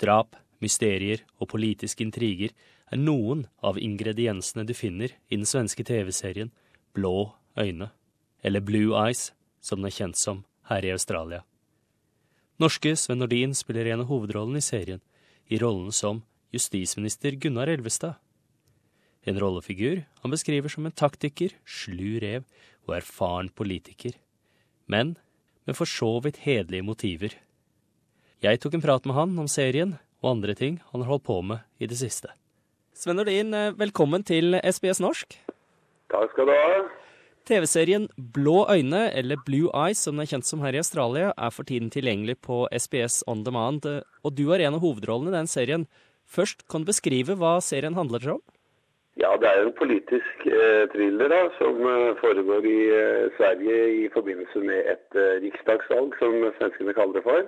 Drap, 0.00 0.36
mysterier 0.64 1.24
og 1.38 1.50
politiske 1.52 2.04
intriger 2.04 2.54
er 2.90 3.00
noen 3.00 3.44
av 3.64 3.78
ingrediensene 3.78 4.64
du 4.66 4.72
finner 4.76 5.12
i 5.28 5.36
den 5.36 5.48
svenske 5.48 5.84
TV-serien 5.86 6.50
Blå 6.96 7.32
øyne, 7.60 7.90
eller 8.42 8.64
Blue 8.64 8.96
Eyes, 8.96 9.30
som 9.60 9.80
den 9.80 9.90
er 9.90 9.96
kjent 9.96 10.18
som 10.18 10.44
her 10.70 10.86
i 10.86 10.92
Australia. 10.94 11.44
Norske 12.60 12.94
Sven 12.96 13.20
Nordin 13.22 13.54
spiller 13.56 13.88
en 13.88 14.02
av 14.02 14.10
hovedrollene 14.10 14.60
i 14.60 14.64
serien, 14.64 15.00
i 15.48 15.58
rollen 15.60 15.92
som 15.92 16.22
justisminister 16.54 17.36
Gunnar 17.40 17.70
Elvestad. 17.72 18.18
En 19.24 19.38
rollefigur 19.40 20.02
han 20.22 20.32
beskriver 20.32 20.72
som 20.72 20.86
en 20.88 20.96
taktiker, 20.96 21.52
slu 21.64 22.18
rev 22.22 22.44
og 22.88 22.96
erfaren 22.96 23.50
politiker. 23.52 24.16
Men 24.88 25.16
med 25.66 25.76
for 25.76 25.88
så 25.88 26.16
vidt 26.24 26.42
hederlige 26.46 26.86
motiver. 26.86 27.36
Jeg 28.40 28.56
tok 28.56 28.72
en 28.72 28.80
prat 28.80 29.04
med 29.04 29.12
han 29.12 29.32
om 29.36 29.48
serien 29.52 29.98
og 30.24 30.30
andre 30.30 30.54
ting 30.56 30.78
han 30.94 31.02
har 31.02 31.10
holdt 31.12 31.26
på 31.26 31.34
med 31.44 31.60
i 31.76 31.84
det 31.90 31.98
siste. 32.00 32.30
Sven 32.96 33.18
Nordin, 33.20 33.52
eh, 33.52 33.74
velkommen 33.76 34.24
til 34.24 34.56
SBS 34.64 35.00
norsk. 35.04 35.36
Takk 36.08 36.32
skal 36.32 36.48
du 36.48 36.52
ha. 36.56 36.78
TV-serien 37.44 38.08
Blå 38.16 38.64
øyne, 38.72 39.12
eller 39.12 39.36
Blue 39.44 39.68
Eyes 39.76 40.00
som 40.00 40.16
den 40.16 40.24
er 40.24 40.30
kjent 40.32 40.48
som 40.48 40.64
her 40.64 40.72
i 40.72 40.80
Australia, 40.80 41.34
er 41.36 41.50
for 41.52 41.68
tiden 41.68 41.90
tilgjengelig 41.92 42.38
på 42.40 42.64
SBS 42.72 43.22
On 43.28 43.44
Demand, 43.44 43.84
og 44.24 44.34
du 44.34 44.48
har 44.48 44.64
en 44.64 44.78
av 44.78 44.80
hovedrollene 44.80 45.34
i 45.34 45.36
den 45.36 45.46
serien. 45.46 45.86
Først, 46.24 46.64
kan 46.66 46.80
du 46.80 46.92
beskrive 46.94 47.36
hva 47.36 47.60
serien 47.60 47.92
handler 47.92 48.24
om? 48.38 48.40
Ja, 49.20 49.36
det 49.36 49.48
er 49.50 49.66
en 49.66 49.76
politisk 49.76 50.46
eh, 50.48 50.88
thriller 50.94 51.28
da, 51.28 51.42
som 51.58 51.76
eh, 51.84 52.16
foregår 52.24 52.64
i 52.64 52.78
eh, 52.88 53.28
Sverige 53.36 53.80
i 54.00 54.08
forbindelse 54.14 54.64
med 54.64 54.88
et 54.94 55.18
eh, 55.18 55.42
riksdagsvalg, 55.44 56.16
som 56.16 56.40
svenskene 56.56 56.96
kaller 56.96 57.20
det 57.20 57.28
for. 57.28 57.44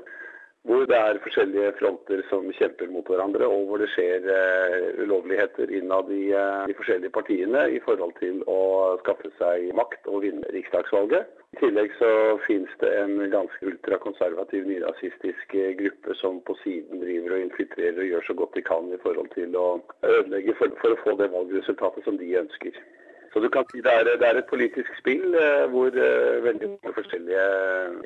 Hvor 0.63 0.85
det 0.87 0.95
er 0.95 1.19
forskjellige 1.25 1.73
fronter 1.81 2.21
som 2.29 2.45
kjemper 2.55 2.91
mot 2.95 3.09
hverandre, 3.11 3.49
og 3.51 3.65
hvor 3.67 3.83
det 3.83 3.89
skjer 3.91 4.29
eh, 4.31 5.01
ulovligheter 5.03 5.73
innad 5.75 6.13
i 6.15 6.29
eh, 6.39 6.61
de 6.71 6.77
forskjellige 6.79 7.11
partiene 7.17 7.65
i 7.75 7.81
forhold 7.83 8.15
til 8.21 8.45
å 8.47 8.61
skaffe 9.01 9.33
seg 9.41 9.73
makt 9.75 10.07
og 10.07 10.23
vinne 10.23 10.53
riksdagsvalget. 10.55 11.27
I 11.53 11.61
tillegg 11.65 11.91
så 11.99 12.13
finnes 12.47 12.79
det 12.79 12.93
en 13.01 13.19
ganske 13.35 13.73
ultrakonservativ, 13.73 14.71
nyrasistisk 14.71 15.59
eh, 15.59 15.75
gruppe 15.83 16.15
som 16.23 16.39
på 16.47 16.55
siden 16.63 17.03
driver 17.03 17.35
og 17.35 17.47
infiltrerer 17.49 17.99
og 17.99 18.13
gjør 18.13 18.29
så 18.31 18.39
godt 18.45 18.55
de 18.55 18.67
kan 18.71 18.95
i 18.95 19.03
forhold 19.03 19.35
til 19.35 19.59
å 19.59 19.69
ødelegge 20.07 20.55
for, 20.63 20.79
for 20.85 20.95
å 20.95 21.03
få 21.03 21.19
det 21.19 21.33
valgresultatet 21.35 22.07
som 22.07 22.23
de 22.23 22.37
ønsker. 22.39 22.79
Så 23.33 23.41
du 23.41 23.49
kan 23.49 23.65
si 23.71 23.81
det 23.81 23.93
er, 23.93 24.09
det 24.21 24.27
er 24.29 24.39
et 24.43 24.49
politisk 24.51 24.91
spill 24.99 25.33
eh, 25.41 25.63
hvor 25.73 25.95
eh, 25.97 26.43
veldig 26.45 26.69
mange 26.75 26.93
forskjellige 26.99 27.45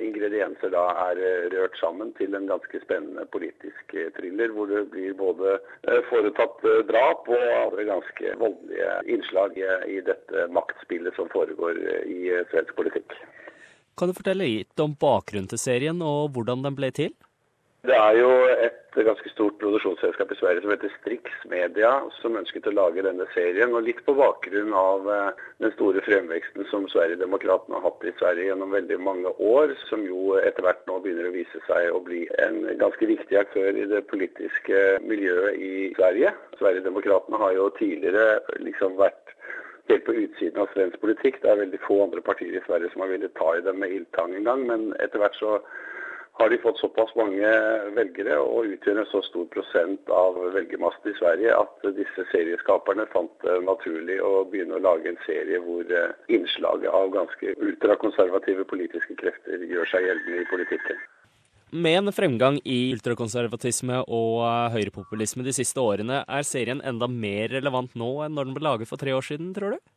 ingredienser 0.06 0.70
da 0.70 0.84
er 1.08 1.18
eh, 1.18 1.48
rørt 1.50 1.74
sammen 1.80 2.12
til 2.18 2.36
en 2.38 2.46
ganske 2.46 2.80
spennende 2.84 3.24
politisk 3.34 3.96
eh, 3.98 4.12
thriller, 4.14 4.54
hvor 4.54 4.70
det 4.70 4.84
blir 4.92 5.16
både 5.18 5.56
eh, 5.58 5.98
foretatt 6.12 6.62
eh, 6.62 6.84
drap 6.92 7.26
og 7.26 7.42
andre 7.58 7.88
ganske 7.90 8.36
voldelige 8.38 8.94
innslag 9.16 9.58
i, 9.58 9.98
dette 10.06 10.46
maktspillet 10.54 11.18
som 11.18 11.32
foregår 11.34 11.74
eh, 11.74 12.06
i 12.06 12.30
eh, 12.30 12.46
svensk 12.52 12.78
politikk. 12.78 13.18
Kan 13.98 14.12
du 14.12 14.14
fortelle 14.14 14.46
litt 14.46 14.78
om 14.84 14.94
bakgrunnen 14.94 15.50
til 15.50 15.58
serien 15.58 16.06
og 16.06 16.36
hvordan 16.36 16.62
den 16.68 16.78
ble 16.78 16.94
til? 16.94 17.10
Det 17.86 17.98
er 17.98 18.14
jo 18.18 18.30
et 18.62 18.85
ganske 19.04 19.28
stort 19.28 19.58
produksjonsselskap 19.60 20.30
i 20.32 20.38
Sverige 20.38 20.62
som 20.62 20.70
heter 20.72 20.92
Strix 21.00 21.32
Media, 21.50 21.90
som 22.20 22.38
ønsket 22.40 22.68
å 22.70 22.72
lage 22.72 23.04
denne 23.04 23.26
serien. 23.34 23.74
Og 23.76 23.84
litt 23.84 24.00
på 24.06 24.14
bakgrunn 24.16 24.72
av 24.76 25.10
eh, 25.12 25.42
den 25.64 25.74
store 25.74 26.00
fremveksten 26.06 26.64
som 26.70 26.88
Sverigedemokraterna 26.92 27.80
har 27.80 27.90
hatt 27.90 28.08
i 28.08 28.14
Sverige 28.20 28.48
gjennom 28.48 28.72
veldig 28.72 28.98
mange 29.04 29.34
år, 29.36 29.74
som 29.90 30.06
jo 30.06 30.38
etter 30.40 30.64
hvert 30.64 30.86
nå 30.88 30.98
begynner 31.04 31.28
å 31.28 31.36
vise 31.36 31.62
seg 31.68 31.90
å 31.92 32.00
bli 32.06 32.24
en 32.46 32.62
ganske 32.80 33.10
viktig 33.12 33.40
aktør 33.40 33.76
i 33.76 33.88
det 33.90 34.04
politiske 34.08 34.82
miljøet 35.04 35.60
i 35.60 35.72
Sverige. 35.98 36.32
Sverigedemokraterna 36.60 37.42
har 37.44 37.56
jo 37.58 37.70
tidligere 37.76 38.40
liksom 38.64 38.96
vært 39.00 39.34
helt 39.88 40.06
på 40.06 40.14
utsiden 40.18 40.62
av 40.62 40.70
svensk 40.74 41.00
politikk. 41.02 41.40
Det 41.42 41.50
er 41.50 41.60
veldig 41.62 41.82
få 41.84 42.00
andre 42.06 42.22
partier 42.24 42.56
i 42.56 42.62
Sverige 42.66 42.90
som 42.92 43.04
har 43.04 43.12
villet 43.12 43.34
ta 43.38 43.52
i 43.54 43.64
dem 43.66 43.78
med 43.82 43.92
ildtang 43.94 44.34
engang, 44.34 44.64
men 44.70 44.88
etter 45.04 45.22
hvert 45.22 45.38
så 45.38 45.58
har 46.38 46.50
de 46.50 46.58
fått 46.58 46.78
såpass 46.78 47.14
mange 47.16 47.50
velgere 47.96 48.36
og 48.42 48.68
utgjør 48.74 49.00
en 49.00 49.08
så 49.08 49.22
stor 49.24 49.46
prosent 49.54 50.10
av 50.12 50.36
velgermassen 50.54 51.08
i 51.08 51.16
Sverige 51.16 51.54
at 51.56 51.86
disse 51.96 52.26
serieskaperne 52.32 53.06
fant 53.12 53.32
det 53.44 53.56
naturlig 53.64 54.18
å 54.20 54.44
begynne 54.50 54.76
å 54.76 54.84
lage 54.84 55.08
en 55.12 55.20
serie 55.24 55.62
hvor 55.64 55.88
eh, 55.88 56.12
innslaget 56.36 56.92
av 56.92 57.08
ganske 57.14 57.56
ultrakonservative 57.56 58.68
politiske 58.68 59.16
krefter 59.16 59.64
gjør 59.64 59.88
seg 59.94 60.10
gjeldende 60.10 60.42
i 60.44 60.48
politikken. 60.52 61.00
Med 61.72 61.98
en 61.98 62.14
fremgang 62.14 62.60
i 62.62 62.78
ultrakonservatisme 62.92 64.04
og 64.04 64.44
eh, 64.44 64.76
høyrepopulisme 64.76 65.46
de 65.46 65.56
siste 65.56 65.80
årene, 65.80 66.20
er 66.28 66.46
serien 66.46 66.84
enda 66.84 67.08
mer 67.08 67.48
relevant 67.56 67.96
nå 67.96 68.12
enn 68.26 68.36
når 68.36 68.50
den 68.50 68.58
ble 68.58 68.68
laget 68.68 68.92
for 68.92 69.00
tre 69.00 69.16
år 69.16 69.24
siden, 69.24 69.54
tror 69.56 69.78
du? 69.78 69.95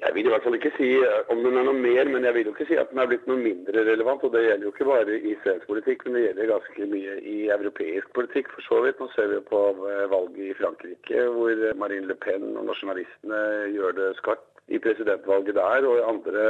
Jeg 0.00 0.14
vil 0.14 0.26
i 0.26 0.30
hvert 0.32 0.44
fall 0.46 0.56
ikke 0.56 0.72
si 0.78 0.88
eh, 0.96 1.18
om 1.32 1.42
den 1.44 1.58
er 1.60 1.66
noe 1.66 1.76
mer, 1.76 2.08
men 2.08 2.24
jeg 2.24 2.34
vil 2.36 2.48
jo 2.48 2.54
ikke 2.54 2.68
si 2.70 2.78
at 2.80 2.88
den 2.92 3.02
er 3.02 3.08
blitt 3.10 3.26
noe 3.28 3.40
mindre 3.40 3.84
relevant. 3.84 4.24
Og 4.24 4.32
det 4.32 4.46
gjelder 4.46 4.66
jo 4.66 4.72
ikke 4.72 4.88
bare 4.88 5.18
i 5.18 5.34
svensk 5.42 5.66
politikk, 5.68 6.06
men 6.06 6.16
det 6.16 6.22
gjelder 6.24 6.52
ganske 6.54 6.88
mye 6.94 7.16
i 7.34 7.36
europeisk 7.56 8.14
politikk 8.16 8.48
for 8.54 8.68
så 8.68 8.80
vidt. 8.86 9.02
Nå 9.02 9.10
ser 9.14 9.28
vi 9.34 9.42
på 9.50 9.60
eh, 9.90 10.06
valget 10.12 10.46
i 10.46 10.56
Frankrike, 10.60 11.26
hvor 11.36 11.64
Marine 11.82 12.08
Le 12.08 12.16
Pen 12.24 12.48
og 12.54 12.64
nasjonalistene 12.70 13.42
gjør 13.76 13.98
det 14.00 14.08
skarpt 14.22 14.49
i 14.70 14.78
presidentvalget 14.78 15.56
der. 15.58 15.86
Og 15.88 15.98
i 15.98 16.06
andre 16.12 16.44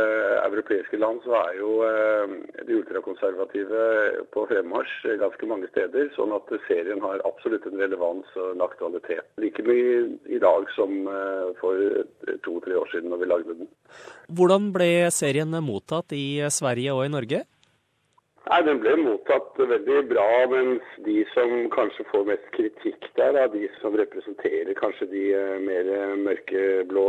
europeiske 0.44 1.00
land 1.00 1.22
så 1.24 1.36
er 1.40 1.58
jo 1.58 1.70
eh, 1.86 2.34
de 2.68 2.78
ultrakonservative 2.80 3.84
på 4.34 4.46
fremmarsj 4.50 5.14
ganske 5.22 5.50
mange 5.50 5.70
steder. 5.72 6.10
Sånn 6.16 6.34
at 6.36 6.52
serien 6.68 7.00
har 7.04 7.24
absolutt 7.28 7.68
en 7.68 7.80
relevans 7.80 8.28
og 8.36 8.54
en 8.54 8.66
aktualitet. 8.66 9.26
Like 9.42 9.64
mye 9.66 10.02
i 10.28 10.40
dag 10.42 10.68
som 10.76 10.96
eh, 11.08 11.46
for 11.62 11.80
to-tre 12.44 12.76
år 12.80 12.92
siden 12.92 13.12
når 13.12 13.24
vi 13.24 13.30
lagde 13.32 13.56
den. 13.62 13.72
Hvordan 14.36 14.70
ble 14.74 14.92
serien 15.14 15.56
mottatt 15.64 16.12
i 16.16 16.42
Sverige 16.52 16.94
og 16.96 17.06
i 17.06 17.14
Norge? 17.16 17.44
Nei, 18.48 18.62
Den 18.64 18.80
ble 18.80 18.94
mottatt 18.96 19.58
veldig 19.60 19.98
bra, 20.08 20.26
mens 20.48 20.86
de 21.04 21.20
som 21.34 21.50
kanskje 21.74 22.06
får 22.08 22.24
mest 22.30 22.46
kritikk 22.54 23.04
der, 23.18 23.36
er 23.36 23.50
de 23.52 23.66
som 23.82 23.94
representerer 23.98 24.72
kanskje 24.78 25.06
de 25.10 25.24
eh, 25.36 25.58
mer 25.60 25.90
mørkeblå, 26.24 27.04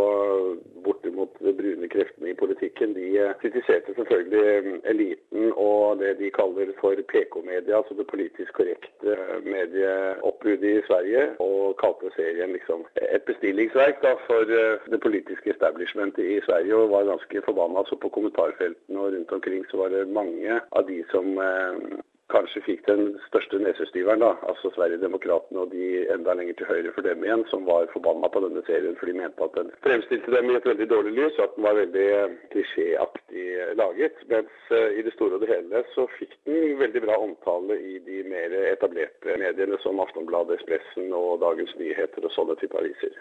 bortimot 0.86 1.40
brune 1.42 1.88
kreftene 1.94 2.34
i 2.34 2.38
politikken, 2.38 2.94
de 2.98 3.08
eh, 3.24 3.32
kritiserte 3.42 3.96
selvfølgelig 3.96 4.44
eh, 4.44 4.70
eliten 4.92 5.54
og 5.56 6.02
det 6.04 6.18
de 6.20 6.34
kaller 6.36 6.74
for 6.82 7.00
PK-media, 7.14 7.80
altså 7.80 7.96
det 7.98 8.10
politisk 8.12 8.52
korrekte 8.60 9.16
medieoppbudet 9.48 10.76
i 10.82 10.86
Sverige, 10.90 11.26
og 11.40 11.80
kalte 11.82 12.12
serien 12.18 12.54
liksom 12.58 12.84
et 13.00 13.24
bestillingsverk 13.30 14.04
da, 14.04 14.18
for 14.28 14.52
det 14.92 15.02
politiske 15.02 15.56
establishmentet 15.56 16.28
i 16.28 16.40
Sverige, 16.46 16.76
og 16.76 16.92
var 16.92 17.10
ganske 17.14 17.46
forbanna. 17.48 17.86
Så 17.88 17.98
på 18.04 18.12
kommentarfeltene 18.14 19.00
og 19.00 19.16
rundt 19.16 19.32
omkring 19.32 19.66
så 19.72 19.80
var 19.82 19.96
det 19.96 20.06
mange 20.12 20.60
av 20.60 20.88
de 20.90 21.02
som 21.12 21.21
eh, 21.42 22.00
kanskje 22.32 22.62
fikk 22.66 22.86
den 22.88 23.16
største 23.28 23.60
nesestyveren, 23.62 24.24
da, 24.24 24.32
altså 24.50 24.72
Sverigedemokraterna 24.76 25.66
og 25.66 25.74
de 25.74 26.06
enda 26.14 26.36
lenger 26.38 26.58
til 26.60 26.70
høyre 26.70 26.94
for 26.96 27.06
dem 27.06 27.26
igjen, 27.26 27.44
som 27.52 27.66
var 27.68 27.90
forbanna 27.94 28.30
på 28.32 28.44
denne 28.46 28.64
serien, 28.68 28.96
for 29.00 29.10
de 29.10 29.18
mente 29.18 29.46
at 29.46 29.58
den 29.58 29.72
fremstilte 29.86 30.34
dem 30.36 30.52
i 30.52 30.56
et 30.60 30.70
veldig 30.70 30.88
dårlig 30.94 31.14
lys, 31.18 31.40
og 31.40 31.48
at 31.48 31.58
den 31.58 31.68
var 31.68 31.80
veldig 31.82 32.08
eh, 32.20 32.38
klisjéaktig 32.54 33.48
laget. 33.82 34.24
Mens 34.32 34.72
eh, 34.78 34.98
i 35.00 35.06
det 35.08 35.16
store 35.18 35.38
og 35.38 35.44
det 35.44 35.52
hele 35.52 35.84
så 35.96 36.08
fikk 36.18 36.38
den 36.48 36.80
veldig 36.80 37.04
bra 37.08 37.20
omtale 37.26 37.80
i 37.80 38.00
de 38.08 38.24
mer 38.32 38.56
etablerte 38.72 39.38
mediene 39.42 39.80
som 39.84 40.00
Aftonbladet, 40.04 40.62
Espressen 40.62 41.12
og 41.18 41.42
Dagens 41.44 41.76
Nyheter 41.80 42.28
og 42.28 42.36
sånne 42.36 42.58
typer 42.62 42.84
aviser. 42.84 43.20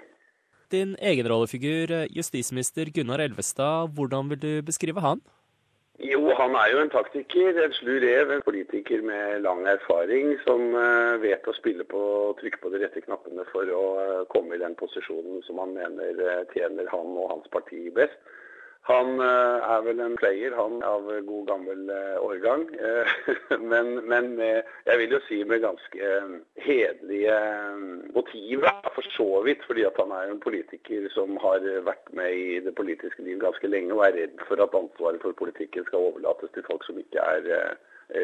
Din 0.71 0.95
egenrollefigur, 1.03 1.91
justisminister 2.15 2.93
Gunnar 2.95 3.19
Elvestad, 3.25 3.91
hvordan 3.97 4.31
vil 4.31 4.39
du 4.39 4.53
beskrive 4.63 5.03
han? 5.03 5.19
Jo, 6.01 6.21
han 6.33 6.55
er 6.57 6.71
jo 6.73 6.79
en 6.81 6.91
taktiker, 6.93 7.59
en 7.61 7.75
slu 7.77 7.99
rev, 8.01 8.31
en 8.33 8.45
politiker 8.47 9.03
med 9.05 9.43
lang 9.45 9.67
erfaring 9.69 10.31
som 10.47 10.73
uh, 10.73 11.21
vet 11.21 11.45
å 11.45 11.53
spille 11.53 11.85
på 11.85 12.01
og 12.01 12.39
trykke 12.41 12.61
på 12.63 12.71
de 12.73 12.81
rette 12.81 13.03
knappene 13.05 13.45
for 13.51 13.69
å 13.69 13.83
uh, 13.99 14.23
komme 14.33 14.57
i 14.57 14.63
den 14.63 14.79
posisjonen 14.81 15.43
som 15.45 15.61
han 15.61 15.75
mener 15.77 16.23
uh, 16.25 16.47
tjener 16.55 16.89
han 16.89 17.13
og 17.21 17.35
hans 17.35 17.53
parti 17.53 17.83
best. 17.93 18.17
Han 18.91 19.21
er 19.23 19.83
vel 19.87 20.01
en 20.03 20.17
player, 20.19 20.55
han 20.59 20.81
av 20.83 21.07
god 21.27 21.45
gammel 21.47 21.91
årgang. 22.19 22.65
men, 23.73 23.93
men 24.11 24.33
jeg 24.41 24.97
vil 24.99 25.15
jo 25.15 25.21
si 25.29 25.39
med 25.47 25.63
ganske 25.63 26.09
hederlige 26.65 27.37
motiver, 28.17 28.81
for 28.97 29.07
så 29.15 29.29
vidt. 29.47 29.63
Fordi 29.69 29.85
at 29.87 30.01
han 30.03 30.11
er 30.17 30.33
en 30.33 30.43
politiker 30.43 31.07
som 31.15 31.39
har 31.45 31.63
vært 31.87 32.11
med 32.19 32.35
i 32.35 32.59
det 32.65 32.75
politiske 32.75 33.23
liv 33.23 33.39
ganske 33.45 33.71
lenge, 33.71 33.95
og 33.95 34.03
er 34.09 34.19
redd 34.25 34.43
for 34.49 34.65
at 34.65 34.75
ansvaret 34.83 35.23
for 35.23 35.39
politikken 35.39 35.87
skal 35.87 36.11
overlates 36.11 36.51
til 36.57 36.67
folk 36.67 36.83
som 36.89 36.99
ikke 36.99 37.23
er 37.37 37.79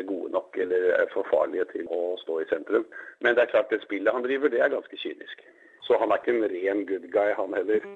gode 0.07 0.33
nok 0.33 0.57
eller 0.59 0.77
er 0.77 1.07
for 1.13 1.27
farlige 1.31 1.65
til 1.73 1.87
å 1.91 2.17
stå 2.23 2.41
i 2.41 2.49
sentrum. 2.51 2.87
Men 3.21 3.37
det 3.37 3.45
er 3.45 3.53
klart 3.55 3.71
det 3.71 3.83
spillet 3.85 4.15
han 4.15 4.27
driver, 4.27 4.49
det 4.49 4.61
er 4.61 4.75
ganske 4.75 4.99
kynisk. 5.03 5.47
Så 5.87 5.99
han 6.01 6.11
er 6.11 6.21
ikke 6.21 6.35
en 6.35 6.51
ren 6.51 6.87
good 6.87 7.07
guy, 7.13 7.31
han 7.39 7.55
heller. 7.55 7.87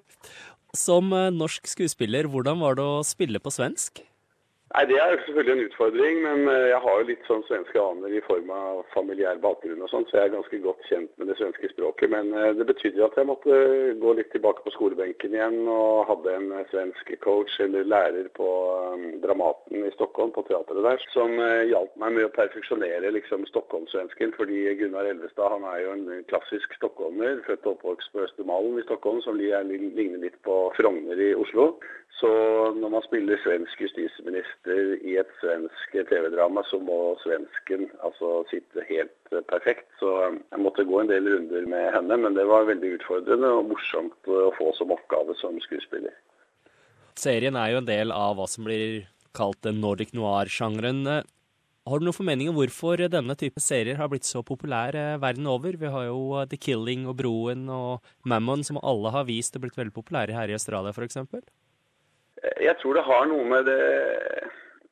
Som 0.76 1.10
norsk 1.10 1.66
skuespiller, 1.66 2.28
hvordan 2.30 2.60
var 2.62 2.78
det 2.78 2.84
å 2.86 3.02
spille 3.06 3.42
på 3.42 3.50
svensk? 3.50 4.04
Nei, 4.70 4.84
Det 4.86 4.98
er 5.02 5.16
selvfølgelig 5.26 5.52
en 5.52 5.68
utfordring, 5.68 6.18
men 6.22 6.48
eh, 6.48 6.68
jeg 6.70 6.78
har 6.84 6.98
jo 7.00 7.06
litt 7.08 7.24
sånn 7.26 7.40
svenske 7.48 7.80
aner 7.82 8.12
i 8.14 8.20
form 8.22 8.52
av 8.54 8.84
familiær 8.94 9.40
bakgrunn 9.42 9.82
og 9.82 9.90
sånn, 9.90 10.04
så 10.06 10.20
jeg 10.20 10.28
er 10.28 10.36
ganske 10.36 10.60
godt 10.62 10.84
kjent 10.86 11.10
med 11.18 11.26
det 11.26 11.34
svenske 11.40 11.70
språket. 11.72 12.12
Men 12.12 12.30
eh, 12.38 12.52
det 12.54 12.68
betydde 12.68 13.02
at 13.02 13.18
jeg 13.18 13.26
måtte 13.26 13.56
gå 13.98 14.12
litt 14.14 14.30
tilbake 14.30 14.62
på 14.62 14.72
skolebenken 14.76 15.34
igjen 15.34 15.58
og 15.66 16.04
hadde 16.12 16.36
en 16.36 16.46
eh, 16.54 16.68
svensk 16.70 17.10
coach 17.24 17.56
eller 17.64 17.88
lærer 17.90 18.28
på 18.38 18.50
Dramaten 19.24 19.88
i 19.88 19.90
Stockholm, 19.96 20.30
på 20.38 20.46
teatret 20.46 20.86
der, 20.86 21.02
som 21.16 21.34
hjalp 21.66 21.98
meg 21.98 22.14
med 22.20 22.28
å 22.28 22.32
perfeksjonere 22.38 23.10
liksom 23.18 23.48
stockholmssvensken. 23.50 24.36
Fordi 24.38 24.62
Gunnar 24.78 25.10
Elvestad 25.10 25.50
han 25.50 25.66
er 25.72 25.82
jo 25.82 25.96
en 25.96 26.24
klassisk 26.30 26.78
stockholmer, 26.78 27.42
født 27.48 27.66
og 27.66 27.74
oppvokst 27.74 28.14
på 28.14 28.22
Østermalm 28.28 28.78
i 28.78 28.86
Stockholm, 28.86 29.18
som 29.26 29.34
ligner 29.34 30.22
litt 30.22 30.38
på 30.46 30.59
Frogner 30.76 31.20
i 31.20 31.32
Oslo. 31.34 31.74
Så 32.20 32.28
når 32.76 32.90
man 32.92 33.04
spiller 33.06 33.40
svensk 33.40 33.80
justisminister 33.80 34.80
i 35.08 35.14
et 35.22 35.30
svensk 35.40 35.94
TV-drama, 36.10 36.60
så 36.68 36.76
må 36.82 36.98
svensken 37.22 37.86
altså 38.04 38.42
sitte 38.50 38.84
helt 38.90 39.32
eh, 39.32 39.44
perfekt. 39.48 39.86
Så 40.02 40.10
um, 40.28 40.36
jeg 40.52 40.60
måtte 40.60 40.84
gå 40.84 41.00
en 41.00 41.08
del 41.08 41.30
runder 41.32 41.64
med 41.72 41.86
henne, 41.94 42.18
men 42.20 42.36
det 42.36 42.44
var 42.50 42.68
veldig 42.68 42.92
utfordrende 42.98 43.54
og 43.56 43.70
morsomt 43.72 44.28
å 44.28 44.50
få 44.58 44.74
som 44.76 44.92
oppgave 44.92 45.36
som 45.40 45.56
skuespiller. 45.64 46.12
Serien 47.16 47.56
er 47.56 47.72
jo 47.72 47.80
en 47.80 47.88
del 47.88 48.12
av 48.12 48.36
hva 48.36 48.48
som 48.52 48.68
blir 48.68 49.06
kalt 49.36 49.62
den 49.64 49.80
nordic 49.80 50.12
noir-sjangeren. 50.16 51.24
Har 51.88 51.98
du 51.98 52.04
noen 52.04 52.16
formening 52.16 52.50
om 52.50 52.58
hvorfor 52.58 53.00
denne 53.08 53.34
type 53.40 53.60
serier 53.64 53.96
har 53.96 54.10
blitt 54.12 54.28
så 54.28 54.42
populær 54.44 54.96
eh, 54.98 55.16
verden 55.22 55.46
over? 55.48 55.78
Vi 55.80 55.88
har 55.88 56.10
jo 56.10 56.18
uh, 56.36 56.44
The 56.48 56.58
Killing 56.60 57.06
og 57.08 57.16
Broen 57.16 57.62
og 57.72 58.10
Mammon, 58.28 58.64
som 58.66 58.76
alle 58.84 59.12
har 59.14 59.24
vist 59.28 59.56
og 59.56 59.64
blitt 59.64 59.78
veldig 59.80 59.94
populære 59.96 60.36
her 60.36 60.52
i 60.52 60.56
Australia 60.58 60.92
f.eks. 60.92 61.16
Jeg 62.60 62.76
tror 62.82 62.98
det 62.98 63.06
har 63.08 63.24
noe 63.28 63.46
med 63.48 63.64
det 63.68 63.80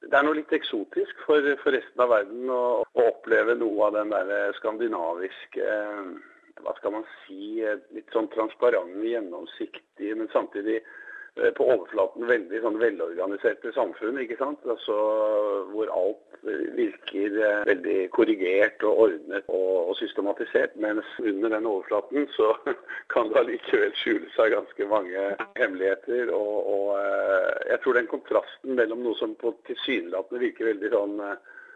Det 0.08 0.16
er 0.16 0.24
noe 0.24 0.36
litt 0.36 0.52
eksotisk 0.56 1.20
for, 1.26 1.44
for 1.60 1.76
resten 1.76 2.04
av 2.04 2.12
verden 2.12 2.48
å, 2.52 2.62
å, 2.84 3.04
oppleve 3.04 3.56
noe 3.60 3.88
av 3.88 3.96
den 3.96 4.12
der 4.12 4.56
skandinaviske 4.56 5.76
Hva 6.64 6.74
skal 6.80 6.96
man 6.96 7.04
si 7.26 7.60
Litt 7.96 8.16
sånn 8.16 8.28
transparente, 8.32 9.04
gjennomsiktige, 9.12 10.16
men 10.16 10.28
samtidig 10.32 10.80
Eh, 10.80 11.07
på 11.58 11.66
overflaten 11.70 12.26
veldig 12.28 12.62
sånn 12.64 12.80
velorganiserte 12.80 13.72
samfunn, 13.76 14.18
ikke 14.22 14.38
sant? 14.40 14.64
Altså, 14.66 14.96
hvor 15.72 15.92
alt 15.94 16.28
virker 16.76 17.38
eh, 17.42 17.66
veldig 17.66 17.96
korrigert 18.14 18.82
og 18.86 19.02
ordnet 19.06 19.44
og, 19.48 19.88
og, 19.88 19.94
systematisert. 19.98 20.76
Mens 20.76 21.06
under 21.18 21.48
den 21.48 21.66
overflaten 21.66 22.28
så 22.36 22.52
kan 23.12 23.30
det 23.30 23.40
allikevel 23.42 23.94
skjule 23.98 24.30
seg 24.36 24.54
ganske 24.54 24.88
mange 24.90 25.28
hemmeligheter. 25.58 26.32
Og, 26.34 26.56
og 26.74 26.96
eh, 27.00 27.54
jeg 27.72 27.82
tror 27.84 27.98
den 27.98 28.10
kontrasten 28.10 28.78
mellom 28.78 29.04
noe 29.04 29.18
som 29.20 29.36
på 29.40 29.54
tilsynelatende 29.68 30.44
virker 30.46 30.72
veldig 30.72 30.92
sånn 30.94 31.22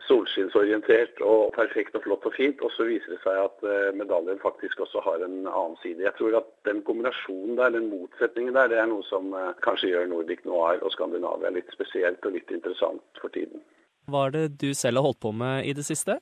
solskinnsorientert 0.09 1.21
og 1.27 1.53
perfekt 1.57 1.97
og 1.99 2.05
flott 2.07 2.27
og 2.29 2.35
fint. 2.37 2.63
Og 2.65 2.73
så 2.77 2.87
viser 2.89 3.15
det 3.15 3.21
seg 3.25 3.39
at 3.43 3.67
uh, 3.67 3.91
medaljen 3.99 4.41
faktisk 4.43 4.81
også 4.85 5.03
har 5.07 5.25
en 5.27 5.43
annen 5.45 5.77
side. 5.83 6.05
Jeg 6.05 6.15
tror 6.19 6.39
at 6.41 6.51
den 6.69 6.83
kombinasjonen 6.87 7.59
der, 7.61 7.75
den 7.77 7.91
motsetningen 7.93 8.57
der, 8.59 8.71
det 8.73 8.81
er 8.83 8.91
noe 8.91 9.07
som 9.09 9.33
uh, 9.37 9.53
kanskje 9.67 9.93
gjør 9.93 10.11
Nordic 10.13 10.45
Noir 10.49 10.83
og 10.83 10.95
Skandinavia 10.97 11.53
litt 11.55 11.71
spesielt 11.75 12.25
og 12.27 12.37
litt 12.39 12.51
interessant 12.55 13.23
for 13.23 13.35
tiden. 13.35 13.63
Hva 14.11 14.27
er 14.29 14.35
det 14.35 14.47
du 14.63 14.73
selv 14.75 14.99
har 14.99 15.11
holdt 15.11 15.23
på 15.23 15.31
med 15.37 15.69
i 15.69 15.75
det 15.77 15.87
siste? 15.87 16.19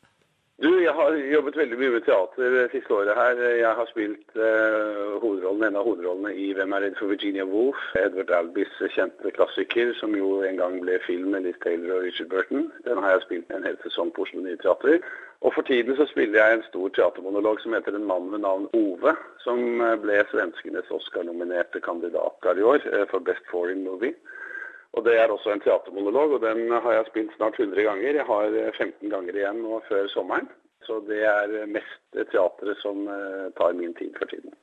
Du, 0.62 0.68
Jeg 0.84 0.92
har 0.92 1.14
jobbet 1.16 1.56
veldig 1.56 1.76
mye 1.80 1.92
med 1.94 2.02
teater 2.04 2.50
det 2.52 2.66
siste 2.74 2.92
året 2.92 3.16
her. 3.16 3.38
Jeg 3.62 3.70
har 3.78 3.86
spilt 3.88 4.34
eh, 4.36 5.14
hovedrollen, 5.22 5.62
en 5.64 5.78
av 5.80 5.86
hovedrollene 5.88 6.34
i 6.36 6.50
'Hvem 6.52 6.74
er 6.76 6.82
redd 6.84 6.98
for 6.98 7.08
Virginia 7.08 7.46
Woolf'? 7.48 7.86
Edward 7.96 8.30
Albys 8.38 8.74
kjente 8.96 9.32
klassiker, 9.38 9.94
som 10.00 10.12
jo 10.18 10.42
en 10.44 10.60
gang 10.60 10.76
ble 10.82 10.98
film 11.06 11.30
med 11.32 11.46
Liz 11.46 11.56
Taylor 11.64 11.94
og 11.94 12.02
Richard 12.04 12.28
Burton. 12.28 12.68
Den 12.84 13.00
har 13.00 13.10
jeg 13.10 13.22
spilt 13.22 13.54
en 13.56 13.64
hel 13.64 13.78
sesong 13.86 14.12
på 14.12 14.26
Oslo 14.26 14.42
Nye 14.44 14.60
Teater. 14.60 15.00
Og 15.40 15.54
for 15.54 15.62
tiden 15.62 15.96
så 15.96 16.06
spiller 16.12 16.44
jeg 16.44 16.58
en 16.58 16.68
stor 16.68 16.88
teatermonolog 16.88 17.60
som 17.60 17.72
heter 17.72 17.96
'En 17.96 18.10
mann 18.12 18.30
med 18.30 18.40
navn 18.44 18.68
Ove', 18.76 19.16
som 19.46 19.80
eh, 19.80 19.96
ble 19.96 20.24
svenskenes 20.30 20.90
Oscar-nominerte 20.90 21.80
kandidat 21.80 22.36
i 22.56 22.68
år 22.72 22.80
eh, 22.92 23.06
for 23.10 23.18
Best 23.18 23.48
Foreign 23.50 23.84
Movie. 23.84 24.14
Og 24.98 25.04
Det 25.06 25.14
er 25.16 25.30
også 25.30 25.52
en 25.52 25.62
teatermonolog, 25.62 26.34
og 26.36 26.42
den 26.42 26.64
har 26.72 26.96
jeg 26.96 27.06
spilt 27.10 27.36
snart 27.36 27.58
100 27.60 27.84
ganger. 27.86 28.18
Jeg 28.18 28.26
har 28.26 28.56
15 28.74 28.88
eh, 28.90 29.12
ganger 29.12 29.38
igjen 29.38 29.62
nå 29.62 29.78
før 29.86 30.10
sommeren. 30.10 30.50
Så 30.86 30.98
det 31.06 31.20
er 31.28 31.54
mest 31.70 32.18
teatret 32.32 32.80
som 32.82 33.06
eh, 33.06 33.46
tar 33.58 33.76
min 33.78 33.94
tid 33.94 34.10
for 34.18 34.26
tiden. 34.32 34.56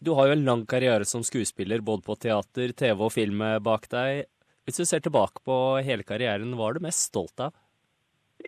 Du 0.00 0.14
har 0.16 0.30
jo 0.30 0.34
en 0.34 0.46
lang 0.48 0.64
karriere 0.66 1.06
som 1.06 1.22
skuespiller, 1.22 1.84
både 1.84 2.02
på 2.02 2.16
teater, 2.18 2.72
TV 2.72 3.04
og 3.06 3.12
film 3.14 3.44
bak 3.62 3.86
deg. 3.92 4.24
Hvis 4.66 4.80
du 4.80 4.88
ser 4.88 5.04
tilbake 5.04 5.44
på 5.46 5.56
hele 5.84 6.06
karrieren, 6.08 6.56
hva 6.56 6.70
er 6.70 6.78
du 6.78 6.86
mest 6.88 7.10
stolt 7.12 7.42
av? 7.44 7.54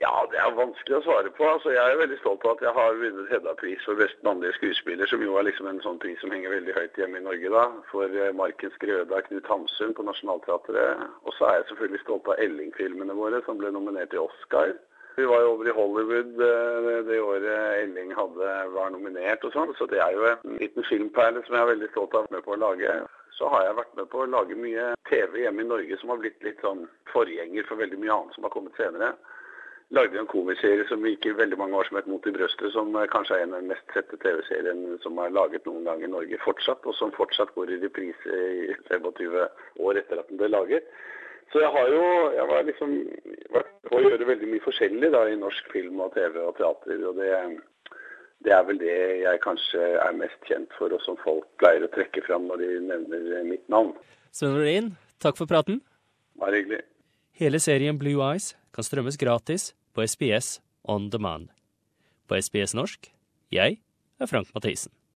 Ja, 0.00 0.12
det 0.32 0.38
er 0.40 0.54
vanskelig 0.56 0.96
å 0.96 1.02
svare 1.04 1.30
på. 1.36 1.44
Altså, 1.44 1.72
jeg 1.74 1.82
er 1.82 1.98
veldig 2.00 2.16
stolt 2.22 2.44
av 2.46 2.54
at 2.54 2.62
jeg 2.64 2.72
har 2.76 3.00
vunnet 3.00 3.28
Hedda-pris 3.32 3.82
for 3.84 4.00
best 4.00 4.22
mannlige 4.24 4.54
skuespiller, 4.56 5.08
som 5.10 5.24
jo 5.24 5.34
er 5.36 5.44
liksom 5.48 5.68
en 5.68 5.82
sånn 5.84 5.98
pris 6.00 6.20
som 6.22 6.32
henger 6.32 6.54
veldig 6.54 6.76
høyt 6.78 7.00
hjemme 7.00 7.20
i 7.20 7.24
Norge, 7.26 7.50
da. 7.52 7.64
For 7.90 8.14
uh, 8.16 8.30
Markens 8.38 8.78
Grøda 8.80 9.20
Knut 9.26 9.50
Hamsun 9.52 9.92
på 9.98 10.06
Nationaltheatret. 10.06 11.02
Og 11.28 11.36
så 11.36 11.48
er 11.48 11.58
jeg 11.58 11.68
selvfølgelig 11.72 12.00
stolt 12.06 12.30
av 12.32 12.40
Elling-filmene 12.40 13.16
våre, 13.18 13.42
som 13.44 13.60
ble 13.60 13.72
nominert 13.74 14.14
til 14.14 14.24
Oscar. 14.24 14.72
Vi 15.18 15.26
var 15.28 15.42
jo 15.44 15.50
over 15.58 15.68
i 15.68 15.74
Hollywood 15.76 16.40
uh, 16.40 17.02
det 17.10 17.18
året 17.20 17.82
Elling 17.82 18.14
hadde, 18.16 18.54
var 18.72 18.94
nominert 18.94 19.44
og 19.44 19.52
sånn, 19.52 19.74
så 19.76 19.90
det 19.92 20.00
er 20.00 20.16
jo 20.16 20.24
en 20.30 20.56
liten 20.62 20.88
filmperle 20.88 21.44
som 21.44 21.58
jeg 21.58 21.66
er 21.66 21.74
veldig 21.74 21.90
stolt 21.92 22.16
av 22.16 22.32
med 22.32 22.46
på 22.46 22.56
å 22.56 22.62
lage. 22.64 22.96
Så 23.36 23.50
har 23.52 23.66
jeg 23.66 23.76
vært 23.76 23.92
med 24.00 24.08
på 24.08 24.24
å 24.24 24.30
lage 24.30 24.56
mye 24.56 24.88
TV 25.10 25.42
hjemme 25.44 25.66
i 25.66 25.68
Norge 25.68 26.00
som 26.00 26.14
har 26.14 26.24
blitt 26.24 26.40
litt 26.46 26.64
sånn 26.64 26.86
forgjenger 27.12 27.68
for 27.68 27.80
veldig 27.80 28.00
mye 28.00 28.16
annet 28.16 28.36
som 28.38 28.48
har 28.48 28.56
kommet 28.56 28.80
senere 28.80 29.12
lagde 29.92 30.18
en 30.18 30.28
komiserie 30.30 30.84
som 30.88 31.04
gikk 31.06 31.26
i 31.28 31.34
veldig 31.36 31.58
mange 31.60 31.76
år 31.76 31.88
som 31.88 31.98
het 31.98 32.08
Mot 32.08 32.26
i 32.26 32.32
brøstet, 32.34 32.72
som 32.72 32.94
kanskje 33.12 33.36
er 33.36 33.44
en 33.44 33.56
av 33.56 33.64
de 33.64 33.72
mest 33.72 33.96
sette 33.96 34.18
TV-seriene 34.22 34.98
som 35.04 35.18
er 35.20 35.34
laget 35.34 35.66
noen 35.68 35.84
gang 35.88 36.04
i 36.04 36.10
Norge 36.10 36.38
fortsatt, 36.44 36.86
og 36.88 36.96
som 36.96 37.12
fortsatt 37.16 37.52
går 37.56 37.74
i 37.74 37.80
reprise 37.82 38.38
i 38.68 38.76
25 38.88 39.36
år 39.84 40.00
etter 40.00 40.22
at 40.22 40.30
den 40.30 40.40
ble 40.40 40.48
laget. 40.52 40.88
Så 41.52 41.60
jeg 41.60 41.68
har 41.74 41.90
jo 41.92 42.04
jeg 42.32 42.46
var 42.48 42.64
liksom 42.64 42.94
vært 43.52 43.74
på 43.90 43.98
å 43.98 44.06
gjøre 44.06 44.30
veldig 44.30 44.48
mye 44.54 44.64
forskjellig 44.64 45.12
da, 45.12 45.26
i 45.28 45.36
norsk 45.36 45.68
film 45.74 46.00
og 46.00 46.14
TV 46.16 46.40
og 46.40 46.56
teater. 46.56 47.04
og 47.10 47.20
det, 47.20 47.28
det 48.46 48.56
er 48.56 48.64
vel 48.70 48.80
det 48.80 48.96
jeg 49.26 49.42
kanskje 49.44 49.90
er 50.06 50.16
mest 50.16 50.48
kjent 50.48 50.72
for, 50.78 50.94
og 50.96 51.04
som 51.04 51.20
folk 51.20 51.44
pleier 51.60 51.84
å 51.84 51.92
trekke 51.92 52.24
fram 52.24 52.48
når 52.48 52.64
de 52.64 52.70
nevner 52.88 53.44
mitt 53.50 53.68
navn. 53.68 53.92
Svein 54.32 54.56
Nordin, 54.56 54.90
takk 55.20 55.36
for 55.36 55.50
praten. 55.50 55.82
Bare 56.40 56.62
hyggelig. 56.62 56.80
Hele 57.36 57.60
serien 57.60 58.00
Blue 58.00 58.24
Eyes 58.24 58.54
kan 58.72 58.88
strømmes 58.88 59.20
gratis 59.20 59.74
på 59.94 60.06
SBS 60.06 60.60
On 60.82 61.10
Demand. 61.10 61.48
På 62.28 62.40
SBS 62.40 62.74
norsk, 62.74 63.12
jeg 63.52 63.76
er 64.18 64.26
Frank 64.26 64.54
Mathisen. 64.54 65.01